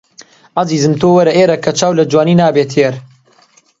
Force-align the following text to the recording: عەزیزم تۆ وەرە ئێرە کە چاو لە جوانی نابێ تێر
عەزیزم 0.57 0.93
تۆ 1.01 1.07
وەرە 1.13 1.31
ئێرە 1.37 1.57
کە 1.63 1.71
چاو 1.79 1.91
لە 1.99 2.03
جوانی 2.11 2.39
نابێ 2.41 2.65
تێر 2.73 2.93